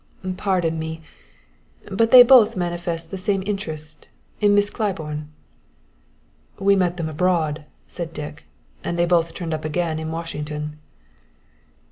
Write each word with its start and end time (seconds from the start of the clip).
"Pardon 0.35 0.79
me, 0.79 1.03
but 1.91 2.09
they 2.09 2.23
both 2.23 2.55
manifest 2.55 3.15
some 3.15 3.43
interest 3.45 4.07
in 4.39 4.55
Miss 4.55 4.71
Claiborne." 4.71 5.29
"We 6.57 6.75
met 6.75 6.97
them 6.97 7.07
abroad," 7.07 7.65
said 7.85 8.11
Dick; 8.11 8.45
"and 8.83 8.97
they 8.97 9.05
both 9.05 9.35
turned 9.35 9.53
up 9.53 9.63
again 9.63 9.99
in 9.99 10.11
Washington." 10.11 10.79